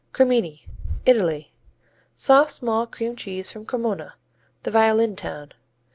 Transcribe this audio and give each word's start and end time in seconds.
Cremini 0.13 0.67
Italy 1.05 1.53
Soft, 2.15 2.49
small 2.49 2.87
cream 2.87 3.15
cheese 3.15 3.51
from 3.51 3.67
Cremona, 3.67 4.15
the 4.63 4.71
violin 4.71 5.15
town. 5.15 5.51